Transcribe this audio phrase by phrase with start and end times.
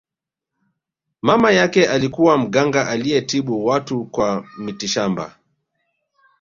[1.21, 5.35] mama yake alikuwa mganga aliyetibu watu kwa mitishamba